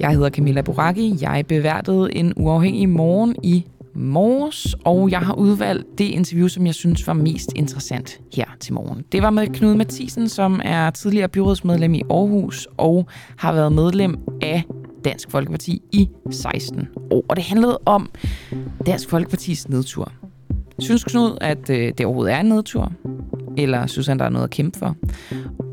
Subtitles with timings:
[0.00, 1.14] Jeg hedder Camilla Boracchi.
[1.20, 6.74] Jeg beværtede en uafhængig morgen i morges, og jeg har udvalgt det interview, som jeg
[6.74, 9.04] synes var mest interessant her til morgen.
[9.12, 13.06] Det var med Knud Mathisen, som er tidligere byrådsmedlem i Aarhus og
[13.36, 14.62] har været medlem af
[15.04, 17.24] Dansk Folkeparti i 16 år.
[17.28, 18.10] Og det handlede om
[18.86, 20.12] Dansk Folkepartis nedtur.
[20.78, 22.92] Synes Knud, at øh, det overhovedet er en nedtur?
[23.62, 24.96] Eller synes han, der er noget at kæmpe for?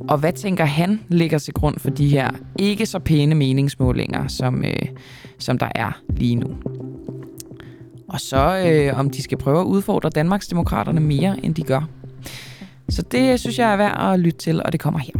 [0.09, 4.63] Og hvad tænker han ligger til grund for de her ikke så pæne meningsmålinger, som,
[4.65, 4.87] øh,
[5.37, 6.47] som der er lige nu?
[8.09, 11.89] Og så øh, om de skal prøve at udfordre Danmarksdemokraterne mere, end de gør.
[12.89, 15.13] Så det øh, synes jeg er værd at lytte til, og det kommer her.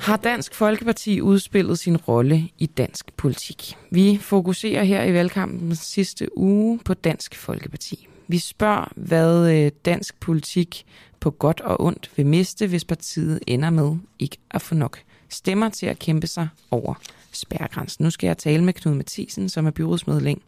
[0.00, 3.76] Har Dansk Folkeparti udspillet sin rolle i dansk politik?
[3.90, 8.07] Vi fokuserer her i valgkampen sidste uge på Dansk Folkeparti.
[8.28, 10.84] Vi spørger, hvad øh, dansk politik
[11.20, 14.98] på godt og ondt vil miste, hvis partiet ender med ikke at få nok
[15.28, 16.94] stemmer til at kæmpe sig over
[17.32, 18.04] spærregrænsen.
[18.04, 20.40] Nu skal jeg tale med Knud Mathisen, som er byrådsmedlem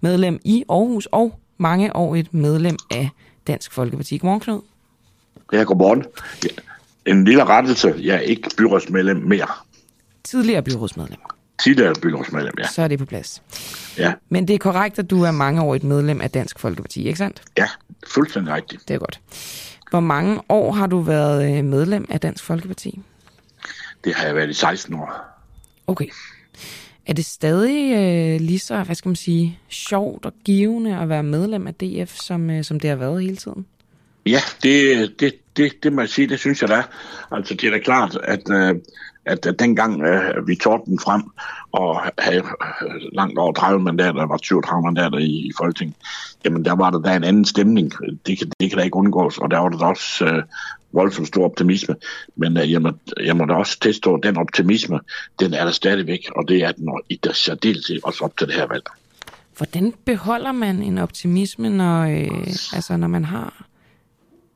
[0.00, 3.08] medlem i Aarhus og mange år et medlem af
[3.46, 4.18] Dansk Folkeparti.
[4.18, 4.60] Godmorgen, Knud.
[5.52, 6.04] Ja, godmorgen.
[7.06, 7.94] En lille rettelse.
[7.98, 9.46] Jeg er ikke byrådsmedlem mere.
[10.24, 11.18] Tidligere byrådsmedlem.
[11.64, 12.66] Tidligere byrådsmedlem, ja.
[12.66, 13.42] Så er det på plads.
[13.98, 14.12] Ja.
[14.28, 17.18] Men det er korrekt, at du er mange år et medlem af Dansk Folkeparti, ikke
[17.18, 17.42] sandt?
[17.58, 17.66] Ja,
[18.06, 18.88] fuldstændig rigtigt.
[18.88, 19.20] Det er godt.
[19.90, 23.00] Hvor mange år har du været øh, medlem af Dansk Folkeparti?
[24.04, 25.12] Det har jeg været i 16 år.
[25.86, 26.08] Okay.
[27.06, 31.22] Er det stadig øh, lige så, hvad skal man sige, sjovt og givende at være
[31.22, 33.66] medlem af DF, som, øh, som det har været hele tiden?
[34.26, 36.82] Ja, det, det, det, det må jeg sige, det synes jeg da.
[37.30, 38.74] Altså, det er da klart, at, øh,
[39.26, 41.22] at, at dengang øh, vi tog den frem
[41.72, 42.44] og havde
[42.82, 45.96] øh, langt over 30 mandater, der var 37 mandater i, i Folketinget,
[46.44, 47.92] jamen der var der da en anden stemning.
[48.26, 50.42] Det kan, det kan da ikke undgås, og der var der også øh,
[50.92, 51.96] voldsomt stor optimisme.
[52.36, 52.92] Men øh, jeg, må,
[53.24, 55.00] jeg må da også teste, at den optimisme,
[55.40, 58.54] den er der stadigvæk, og det er den i det særdeleshed også op til det
[58.54, 58.84] her valg.
[59.56, 63.69] Hvordan beholder man en optimisme, når, øh, altså, når man har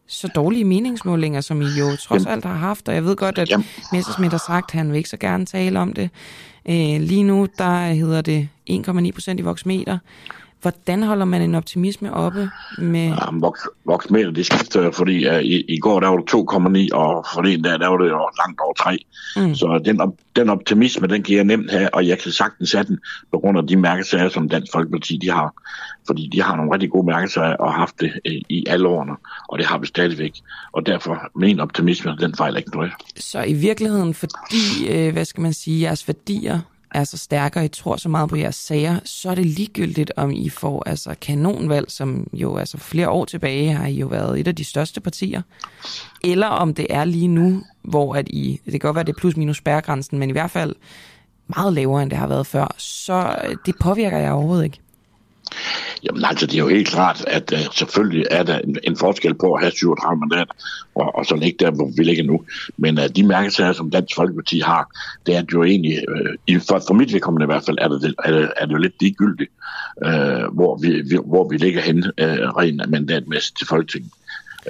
[0.07, 2.33] så dårlige meningsmålinger, som I jo trods Jamen.
[2.33, 3.67] alt har haft, og jeg ved godt, at Jamen.
[3.93, 6.11] Messersmith har sagt, at han vil ikke så gerne tale om det.
[6.69, 9.99] Øh, lige nu, der hedder det 1,9 procent i voksmeter.
[10.65, 13.09] Hvordan holder man en optimisme oppe med...
[13.09, 17.27] Ja, voks, voksmeter, det skifter fordi uh, i, i går der var det 2,9, og
[17.35, 18.99] forleden der, der var det jo langt over 3.
[19.37, 19.55] Mm.
[19.55, 20.01] Så den,
[20.37, 22.99] den optimisme, den kan jeg nemt have, og jeg kan sagtens have den
[23.33, 25.55] på grund af de mærkesager, som Dansk Folkeparti de har.
[26.07, 29.13] Fordi de har nogle rigtig gode mærkesager og har haft det uh, i alle årene,
[29.49, 30.33] og det har vi stadigvæk.
[30.73, 32.93] Og derfor, min optimisme, den fejler ikke noget.
[33.17, 36.61] Så i virkeligheden, fordi, øh, hvad skal man sige, jeres værdier
[36.95, 40.13] er så stærke, og I tror så meget på jeres sager, så er det ligegyldigt,
[40.17, 44.41] om I får altså kanonvalg, som jo altså flere år tilbage har I jo været
[44.41, 45.43] et af de største partier,
[46.25, 49.21] eller om det er lige nu, hvor at I, det kan godt være, det er
[49.21, 50.75] plus minus spærregrænsen, men i hvert fald
[51.47, 54.81] meget lavere, end det har været før, så øh, det påvirker jeg overhovedet ikke.
[56.05, 59.35] Jamen altså, det er jo helt klart, at uh, selvfølgelig er der en, en forskel
[59.35, 60.55] på at have 37 mandater,
[60.95, 62.45] og, og så ligge der, hvor vi ligger nu.
[62.77, 64.91] Men uh, de mærkesager, som Dansk Folkeparti har,
[65.27, 65.99] det er jo egentlig,
[66.49, 68.79] uh, for, for mit vedkommende i hvert fald, er det, er det, er det jo
[68.79, 69.51] lidt ligegyldigt,
[70.07, 74.13] uh, hvor, vi, vi, hvor vi ligger hen uh, rent mandatmæssigt til Folketinget.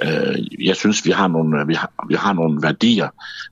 [0.03, 3.09] Øh, jeg synes, vi har nogle, vi har, vi har nogle værdier,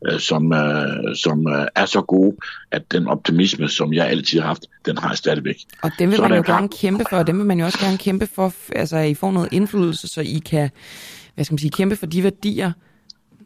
[0.07, 2.35] øh, som, øh, som øh, er så gode,
[2.71, 5.57] at den optimisme, som jeg altid har haft, den har jeg stadigvæk.
[5.81, 7.79] Og dem vil så man jo gerne kæmpe for, og dem vil man jo også
[7.79, 10.69] gerne kæmpe for, altså I får noget indflydelse, så I kan,
[11.35, 12.71] hvad skal man sige, kæmpe for de værdier,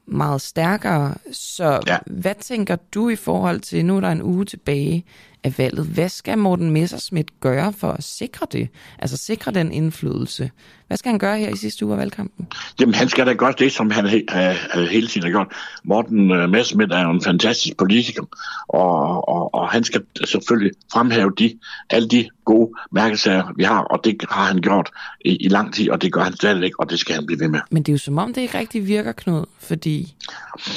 [0.08, 1.16] meget stærkere.
[1.32, 1.98] Så ja.
[2.06, 5.06] hvad tænker du i forhold til, nu er der en uge tilbage
[5.44, 8.70] af valget, hvad skal Morten Messerschmidt gøre for at sikre det?
[9.00, 10.52] Altså sikre den indflydelse?
[10.88, 12.48] Hvad skal han gøre her i sidste uge af valgkampen?
[12.80, 15.48] Jamen han skal da gøre det, som han he- he- hele tiden har gjort.
[15.84, 18.24] Morten uh, Messerschmidt er jo en fantastisk politiker,
[18.68, 21.60] og, og, og han skal selvfølgelig fremhæve de,
[21.90, 24.90] alle de gode mærkesager, vi har, og det har han gjort
[25.26, 27.48] i, i lang tid, og det gør han stadigvæk, og det skal han blive ved
[27.48, 27.60] med.
[27.72, 30.14] Men det er jo som om, det ikke rigtig virker, Knud, fordi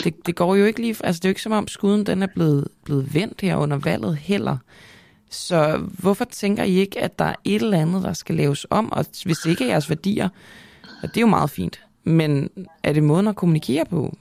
[0.05, 0.97] det, det går jo ikke lige...
[1.05, 3.79] Altså det er jo ikke som om, skuden den er blevet, blevet vendt her under
[3.79, 4.57] valget heller.
[5.31, 8.93] Så hvorfor tænker I ikke, at der er et eller andet, der skal laves om?
[8.93, 10.29] Og hvis ikke er jeres værdier,
[11.03, 12.51] og det er jo meget fint, men
[12.83, 14.17] er det måden at kommunikere på?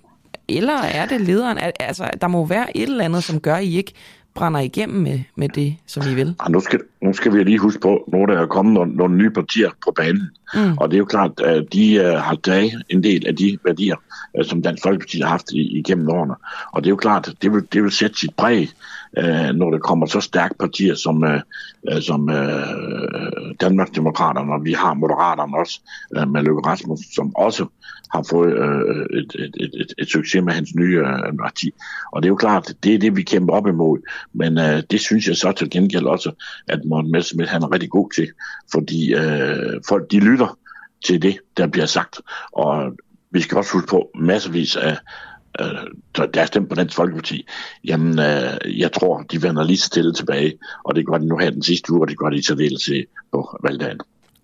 [0.47, 1.57] Eller er det lederen?
[1.79, 3.93] Altså, der må være et eller andet, som gør, at I ikke
[4.33, 6.27] brænder igennem med, med det, som I vil.
[6.27, 8.95] Ja, ah, nu, skal, nu skal vi lige huske på, nu der er kommet nogle,
[8.95, 10.29] nogle nye partier på banen.
[10.53, 10.77] Mm.
[10.77, 13.95] Og det er jo klart, at de uh, har taget en del af de værdier,
[14.39, 16.33] uh, som Dansk Folkeparti har haft i, igennem årene.
[16.73, 18.69] Og det er jo klart, det vil, det vil sætte sit præg
[19.17, 21.41] øh, når det kommer så stærke partier som, øh,
[21.91, 25.79] øh, som øh, Danmarksdemokraterne, og vi har Moderaterne også
[26.17, 27.65] øh, med Løkke Rasmussen, som også
[28.13, 31.71] har fået øh, et, et, et, et, et succes med hans nye øh, parti.
[32.11, 33.99] Og det er jo klart, det er det, vi kæmper op imod.
[34.33, 36.31] Men øh, det synes jeg så til gengæld også,
[36.67, 38.27] at Morten Messerschmidt han er rigtig god til.
[38.71, 40.57] Fordi øh, folk, de lytter
[41.05, 42.21] til det, der bliver sagt.
[42.51, 42.93] Og
[43.31, 44.97] vi skal også huske på masservis af
[45.59, 47.45] øh, der er stemt på Dansk Folkeparti,
[47.83, 50.53] jamen øh, jeg tror, de vender lige stille tilbage,
[50.83, 53.03] og det gør de nu her den sidste uge, og det gør de i særdeleshed
[53.31, 53.99] på valgdagen.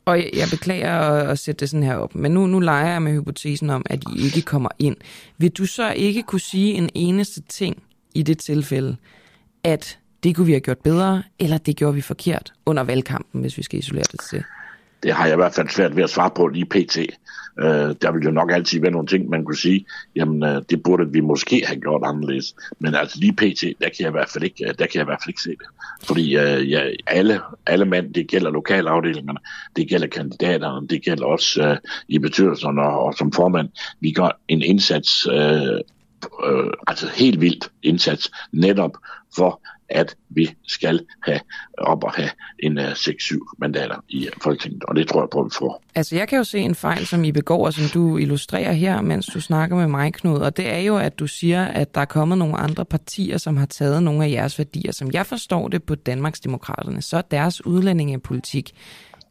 [0.05, 2.91] Og jeg, jeg beklager at, at sætte det sådan her op, men nu, nu leger
[2.91, 4.95] jeg med hypotesen om, at I ikke kommer ind.
[5.37, 7.83] Vil du så ikke kunne sige en eneste ting
[8.13, 8.95] i det tilfælde,
[9.63, 13.57] at det kunne vi have gjort bedre, eller det gjorde vi forkert under valgkampen, hvis
[13.57, 14.43] vi skal isolere det til?
[15.05, 16.97] Det har jeg i hvert fald svært ved at svare på lige pt.
[17.59, 19.85] Øh, der vil jo nok altid være nogle ting, man kunne sige,
[20.15, 22.55] jamen øh, det burde vi måske have gjort anderledes.
[22.79, 25.01] Men altså lige pt, der kan jeg i hvert fald ikke, øh, der kan jeg
[25.01, 25.67] i hvert fald ikke se det.
[26.03, 29.39] Fordi øh, ja, alle, alle mænd, det gælder lokalafdelingerne,
[29.75, 31.77] det gælder kandidaterne, det gælder også øh,
[32.07, 33.69] i betydelserne og, og som formand.
[33.99, 35.79] Vi gør en indsats, øh,
[36.45, 38.91] øh, altså helt vildt indsats, netop
[39.35, 41.39] for at vi skal have
[41.77, 42.29] op og have
[42.59, 45.83] en øh, uh, 6-7 mandater i Folketinget, og det tror jeg på, at vi får.
[45.95, 49.01] Altså jeg kan jo se en fejl, som I begår, og som du illustrerer her,
[49.01, 52.01] mens du snakker med mig, Knud, og det er jo, at du siger, at der
[52.01, 54.91] er kommet nogle andre partier, som har taget nogle af jeres værdier.
[54.91, 58.71] Som jeg forstår det på Danmarksdemokraterne, så er deres udlændingepolitik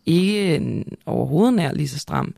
[0.06, 2.35] ikke øh, overhovedet nær lige så stram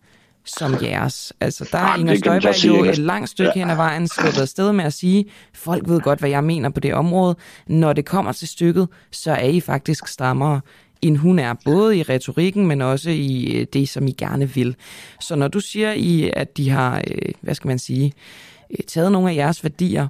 [0.46, 1.32] som jeres.
[1.40, 3.60] Altså, der er Inger Støjberg jo et langt stykke ja.
[3.60, 6.80] hen ad vejen sluppet afsted med at sige, folk ved godt, hvad jeg mener på
[6.80, 7.36] det område.
[7.66, 10.60] Når det kommer til stykket, så er I faktisk strammere
[11.02, 14.76] end hun er, både i retorikken, men også i øh, det, som I gerne vil.
[15.20, 18.12] Så når du siger, I, at de har, øh, hvad skal man sige,
[18.70, 20.08] øh, taget nogle af jeres værdier,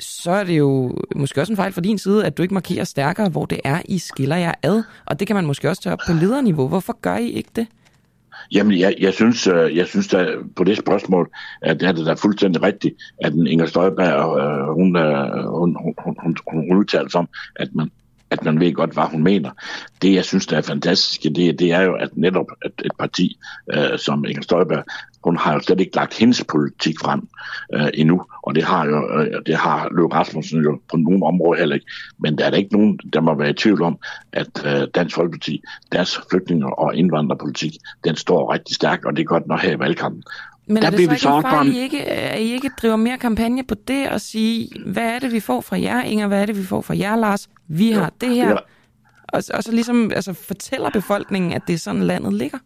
[0.00, 2.84] så er det jo måske også en fejl fra din side, at du ikke markerer
[2.84, 4.82] stærkere, hvor det er, I skiller jer ad.
[5.06, 6.68] Og det kan man måske også tage op på lederniveau.
[6.68, 7.66] Hvorfor gør I ikke det?
[8.52, 10.26] Jamen, jeg, jeg synes, øh, jeg synes da,
[10.56, 11.30] på det spørgsmål,
[11.62, 15.94] at det er det da fuldstændig rigtigt, at Inger Støjberg, øh, hun, øh, hun, hun,
[16.04, 17.90] hun, hun, hun udtaler som, at man,
[18.30, 19.50] at man ved godt, hvad hun mener.
[20.02, 23.38] Det, jeg synes, der er fantastisk, det, det er jo, at netop et, et parti
[23.72, 24.84] øh, som Inger Støjberg,
[25.24, 27.28] hun har jo slet ikke lagt hendes politik frem
[27.74, 31.58] øh, endnu, og det har jo øh, det har Løve Rasmussen jo på nogle områder
[31.58, 31.86] heller ikke.
[32.18, 33.98] Men der er der ikke nogen, der må være i tvivl om,
[34.32, 35.62] at øh, Dansk Folkeparti,
[35.92, 37.72] deres flygtninge- og indvandrerpolitik,
[38.04, 40.22] den står rigtig stærkt, og det er godt nok her i valgkampen.
[40.66, 43.18] Men der er det så ikke en fejl, I ikke, at I ikke driver mere
[43.18, 46.46] kampagne på det og sige, hvad er det, vi får fra jer, Inger, hvad er
[46.46, 47.48] det, vi får fra jer, Lars?
[47.68, 48.48] Vi har ja, det her.
[48.48, 48.56] Ja.
[49.28, 52.58] Og, og så ligesom altså, fortæller befolkningen, at det er sådan, landet ligger.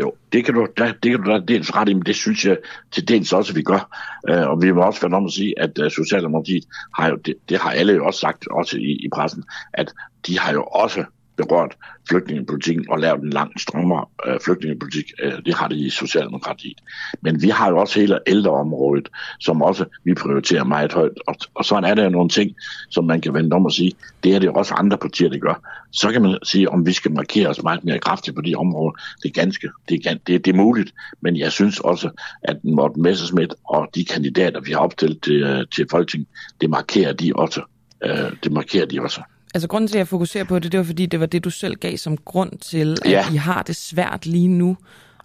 [0.00, 2.44] Jo, det kan du, da, det kan du da dels ret i, men det synes
[2.44, 2.58] jeg
[2.90, 3.88] til dels også, at vi gør.
[4.30, 6.64] Uh, og vi må også være om at sige, at uh, Socialdemokratiet
[6.98, 9.92] har jo, det, det har alle jo også sagt, også i, i pressen, at
[10.26, 11.04] de har jo også
[11.36, 11.76] berørt
[12.08, 15.12] flygtningepolitikken og lavet en langt strammere øh, flygtningepolitik.
[15.22, 16.80] Øh, det har det i Socialdemokratiet.
[17.20, 19.08] Men vi har jo også hele ældreområdet,
[19.40, 21.18] som også vi prioriterer meget højt.
[21.26, 22.54] Og, og sådan er der jo nogle ting,
[22.90, 23.92] som man kan vende om og sige,
[24.24, 25.84] det er det også andre partier, der gør.
[25.92, 28.92] Så kan man sige, om vi skal markere os meget mere kraftigt på de områder.
[29.22, 30.94] Det er ganske, det er, det, det er muligt.
[31.20, 32.10] Men jeg synes også,
[32.42, 36.28] at Morten Messerschmidt og de kandidater, vi har opstillet til, øh, til Folketinget,
[36.60, 37.62] det markerer de også.
[38.04, 39.20] Øh, det markerer de også.
[39.54, 41.50] Altså grunden til, at jeg fokuserer på det, det var fordi, det var det, du
[41.50, 43.32] selv gav som grund til, at ja.
[43.32, 44.76] I har det svært lige nu.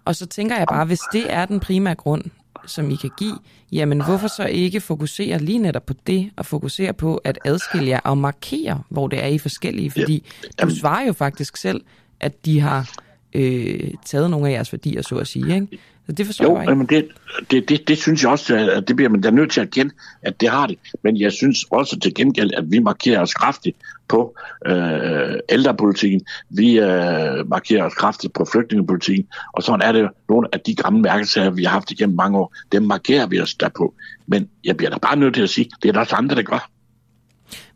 [0.06, 2.24] Og så tænker jeg bare, hvis det er den primære grund,
[2.66, 3.38] som I kan give,
[3.72, 8.00] jamen hvorfor så ikke fokusere lige netop på det, og fokusere på at adskille jer
[8.00, 10.24] og markere, hvor det er I forskellige, fordi
[10.60, 10.66] ja.
[10.66, 11.82] du svarer jo faktisk selv,
[12.20, 12.90] at de har
[13.34, 15.68] øh, taget nogle af jeres værdier, så at sige, ikke?
[16.10, 16.76] Så det forstår jo, jeg ikke.
[16.76, 17.08] Men det,
[17.52, 19.94] det, det, det synes jeg også, at det bliver man da nødt til at kende,
[20.22, 20.78] at det har det.
[21.04, 24.36] Men jeg synes også til gengæld, at vi markerer os kraftigt på
[24.66, 30.48] øh, ældrepolitikken, vi øh, markerer os kraftigt på flygtningepolitikken, og sådan er det jo nogle
[30.54, 33.70] af de gamle mærkesager, vi har haft igennem mange år, dem markerer vi os der
[33.70, 33.94] på.
[34.28, 36.44] Men jeg bliver da bare nødt til at sige, det er der også andre, der
[36.44, 36.70] gør.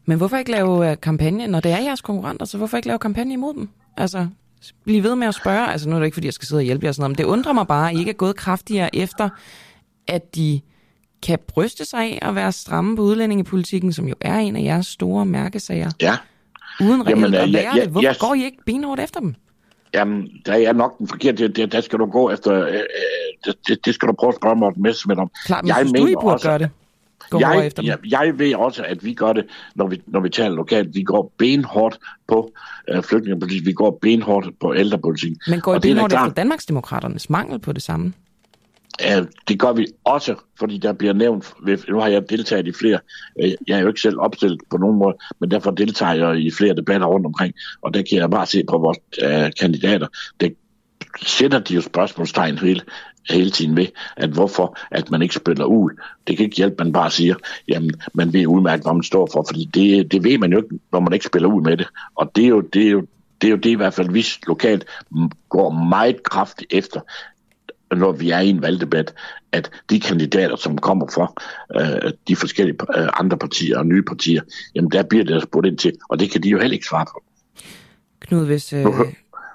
[0.06, 3.00] Men hvorfor ikke lave øh, kampagne, når det er jeres konkurrenter, så hvorfor ikke lave
[3.00, 3.70] kampagne imod dem?
[3.98, 4.28] Altså,
[4.84, 5.72] blive ved med at spørge.
[5.72, 7.18] Altså nu er det ikke, fordi jeg skal sidde og hjælpe jer sådan noget, men
[7.18, 9.30] det undrer mig bare, at I ikke er gået kraftigere efter,
[10.08, 10.62] at de
[11.24, 14.88] kan bryste sig af at være stramme på udlændingepolitikken, som jo er en af jeres
[14.88, 15.92] store mærkesager.
[16.02, 16.18] Ja.
[16.82, 17.90] Uden reelt at lære ja, ja, det.
[17.90, 18.18] Hvorfor yes.
[18.18, 19.36] går I ikke benhårdt efter dem?
[19.94, 21.48] Jamen, der er nok den forkerte.
[21.48, 22.54] Det, der skal du gå efter...
[22.54, 25.32] Øh, øh det, det, skal du prøve at spørge Morten Messerschmidt om.
[25.46, 26.70] Klart, men jeg synes du, I burde også, gøre det?
[27.30, 27.90] Gå jeg, efter dem.
[27.90, 30.96] Jeg, jeg ved også, at vi gør det, når vi, når vi taler lokalt.
[30.96, 32.52] Vi går benhårdt på
[32.90, 33.66] øh, flygtningepolitik.
[33.66, 35.38] Vi går benhårdt på ældrepolitik.
[35.48, 38.14] Men går I benhårdt efter Danmarksdemokraternes mangel på det samme?
[39.48, 41.54] Det gør vi også, fordi der bliver nævnt,
[41.90, 43.00] nu har jeg deltaget i flere,
[43.44, 46.52] uh, jeg er jo ikke selv opstillet på nogen måde, men derfor deltager jeg i
[46.52, 50.08] flere debatter rundt omkring, og der kan jeg bare se på vores uh, kandidater,
[50.40, 50.56] det
[51.22, 52.82] sætter de jo spørgsmålstegn hele,
[53.30, 55.90] hele tiden ved, at hvorfor at man ikke spiller ud.
[56.28, 57.36] Det kan ikke hjælpe, man bare siger,
[57.68, 60.80] jamen man ved udmærket, hvad man står for, fordi det, det ved man jo ikke,
[60.92, 61.88] når man ikke spiller ud med det.
[62.16, 63.06] Og det er jo det, er jo,
[63.42, 64.86] det, er jo det i hvert fald, vi lokalt
[65.50, 67.00] går meget kraftigt efter,
[67.96, 69.14] når vi er i en valgdebat,
[69.52, 71.34] at de kandidater, som kommer fra
[71.80, 74.42] øh, de forskellige øh, andre partier og nye partier,
[74.76, 77.06] jamen der bliver det spurgt ind til, og det kan de jo heller ikke svare
[77.06, 77.24] på.
[78.20, 78.86] Knud, hvis, øh,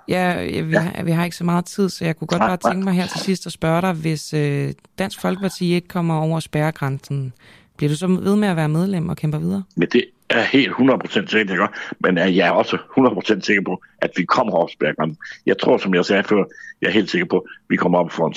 [0.08, 0.78] Ja, vi, ja.
[0.78, 3.06] Har, vi har ikke så meget tid, så jeg kunne godt bare tænke mig her
[3.06, 7.32] til sidst at spørge dig, hvis øh, Dansk Folkeparti ikke kommer over spærregrænsen,
[7.76, 9.62] bliver du så ved med at være medlem og kæmper videre?
[9.76, 11.78] Men det er helt 100% sikker, jeg gør.
[12.00, 15.18] Men jeg er også 100% sikker på, at vi kommer over spærregrænsen.
[15.46, 16.44] Jeg tror, som jeg sagde før,
[16.80, 18.34] jeg er helt sikker på, at vi kommer op for en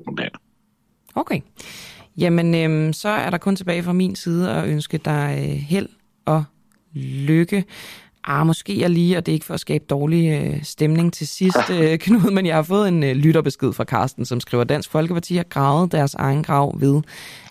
[0.00, 0.38] 6-7-8 mandater.
[1.14, 1.40] Okay.
[2.18, 5.88] Jamen, øhm, så er der kun tilbage fra min side at ønske dig øh, held
[6.24, 6.44] og
[6.94, 7.64] lykke.
[8.24, 11.28] Ah, måske jeg lige, og det er ikke for at skabe dårlig øh, stemning til
[11.28, 14.90] sidst, øh, Knud, men jeg har fået en øh, lytterbesked fra Karsten, som skriver, Dansk
[14.90, 17.02] Folkeparti har gravet deres egen grav ved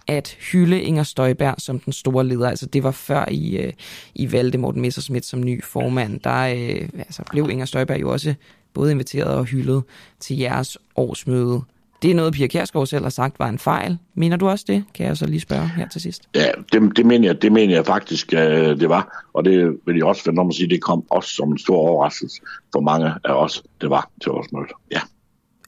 [0.08, 2.50] at hylde Inger Støjberg som den store leder.
[2.50, 3.74] Altså det var før I, øh,
[4.16, 6.20] I valgte Morten Messersmith som ny formand.
[6.20, 8.34] Der øh, altså, blev Inger Støjberg jo også
[8.74, 9.84] både inviteret og hyldet
[10.20, 11.62] til jeres årsmøde.
[12.02, 13.98] Det er noget, Pia Kjærsgaard selv har sagt var en fejl.
[14.14, 14.84] Mener du også det?
[14.94, 16.30] Kan jeg så lige spørge her til sidst.
[16.36, 19.26] Ja, det, det, mener, jeg, det mener jeg faktisk, uh, det var.
[19.34, 21.78] Og det vil jeg også finde om at sige, det kom også som en stor
[21.78, 22.42] overraskelse
[22.74, 24.66] for mange af os, det var til vores møde.
[24.92, 25.00] Ja.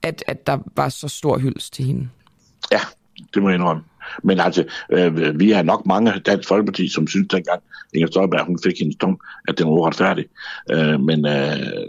[0.04, 2.10] At, at der var så stor hylds til hende?
[2.72, 2.80] Ja,
[3.34, 3.84] det må jeg indrømme.
[4.24, 7.62] Men altså, øh, vi har nok mange Dansk Folkeparti, som synes dengang
[7.94, 10.26] Inger Støjberg, hun fik hendes tung, at den var uretfærdig.
[10.72, 11.88] Øh, men øh,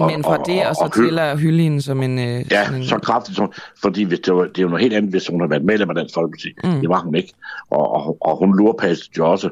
[0.00, 2.18] og, Men fra og, det og, så og, til at hylde hende som en...
[2.18, 2.84] Øh, ja, en...
[2.84, 3.52] så kraftigt som...
[3.82, 5.88] Fordi hvis det, var, det er jo noget helt andet, hvis hun har været medlem
[5.90, 6.48] af Dansk Folkeparti.
[6.64, 6.80] Mm.
[6.80, 7.32] Det var hun ikke.
[7.70, 9.50] Og, og, og hun lurpassede jo også.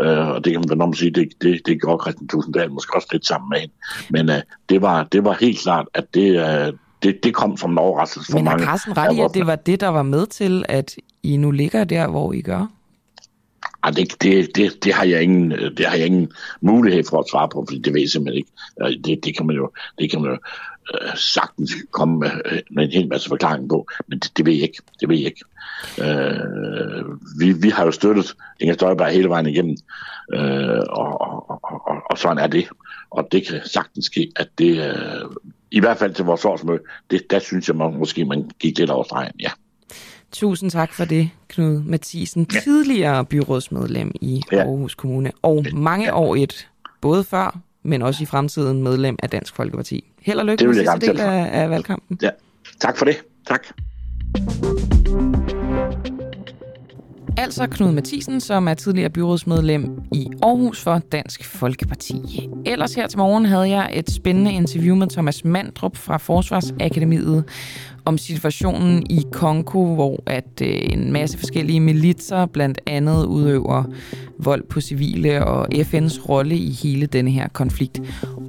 [0.00, 3.08] Øh, og det kan man vel sige, det, det, det gjorde Christian Tusinddal måske også
[3.12, 3.74] lidt sammen med hende.
[4.10, 6.66] Men øh, det, var, det var helt klart, at det...
[6.66, 8.58] Øh, det, det kom som en overraskelse for Men mange.
[8.58, 11.36] Men har Carsten ret i, at det var det, der var med til, at I
[11.36, 12.66] nu ligger der, hvor I gør?
[13.84, 17.18] Ej, det, det, det, det, har jeg ingen, øh, det har jeg ingen mulighed for
[17.18, 18.50] at svare på, fordi det ved jeg simpelthen ikke.
[18.82, 20.38] Øh, det, det kan man jo, det kan man jo
[20.94, 24.52] øh, sagtens komme med, øh, med en hel masse forklaring på, men det, det ved
[24.52, 24.82] jeg ikke.
[25.00, 25.44] Det ved jeg ikke.
[25.98, 27.04] Øh,
[27.38, 29.76] vi, vi har jo støttet Inger Støjberg hele vejen igennem,
[30.32, 32.68] øh, og, og, og, og, og sådan er det.
[33.10, 35.24] Og det kan sagtens ske, at det, øh,
[35.70, 36.80] i hvert fald til vores årsmøde,
[37.10, 39.50] det, der synes jeg man, måske, man gik lidt over stregen, ja.
[40.32, 42.60] Tusind tak for det, Knud Mathisen, ja.
[42.60, 44.58] tidligere byrådsmedlem i ja.
[44.58, 46.68] Aarhus Kommune, og mange år et,
[47.00, 50.12] både før, men også i fremtiden medlem af Dansk Folkeparti.
[50.22, 52.18] Held og lykke med sidste del af, af valgkampen.
[52.22, 52.30] Ja,
[52.80, 53.16] tak for det.
[53.46, 53.66] Tak.
[57.40, 62.48] Altså Knud Mathisen, som er tidligere byrådsmedlem i Aarhus for Dansk Folkeparti.
[62.66, 67.44] Ellers her til morgen havde jeg et spændende interview med Thomas Mandrup fra Forsvarsakademiet
[68.08, 73.84] om situationen i Kongo, hvor at øh, en masse forskellige militser blandt andet udøver
[74.38, 78.00] vold på civile og FN's rolle i hele denne her konflikt.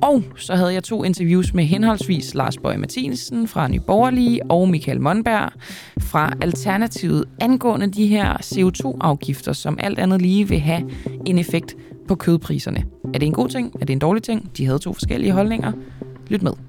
[0.02, 4.70] Og så havde jeg to interviews med henholdsvis Lars Bøge Martinsen fra Nye Borgerlige og
[4.70, 5.52] Michael Monberg
[6.00, 10.90] fra Alternativet angående de her CO2-afgifter, som alt andet lige vil have
[11.26, 12.84] en effekt på kødpriserne.
[13.14, 13.76] Er det en god ting?
[13.82, 14.52] Er det en dårlig ting?
[14.58, 15.72] De havde to forskellige holdninger.
[16.28, 16.69] Lyt med.